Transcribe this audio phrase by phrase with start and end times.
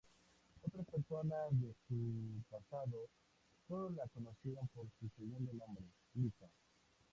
[0.63, 3.07] Otras personas de su pasado
[3.67, 5.85] sólo la conocieron por su segundo nombre,
[6.15, 6.49] Lisa.